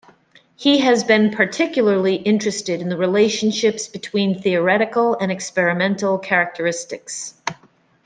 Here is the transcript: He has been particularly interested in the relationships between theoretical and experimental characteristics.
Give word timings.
He 0.55 0.79
has 0.79 1.03
been 1.03 1.29
particularly 1.29 2.15
interested 2.15 2.81
in 2.81 2.89
the 2.89 2.97
relationships 2.97 3.87
between 3.87 4.41
theoretical 4.41 5.15
and 5.21 5.31
experimental 5.31 6.17
characteristics. 6.17 7.35